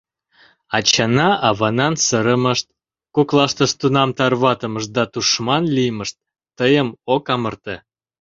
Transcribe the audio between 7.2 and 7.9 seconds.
амырте.